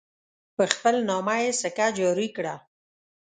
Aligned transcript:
په 0.55 0.63
خپل 0.73 0.95
نامه 1.09 1.35
یې 1.43 1.51
سکه 1.61 1.87
جاري 1.97 2.27
کړه. 2.35 2.55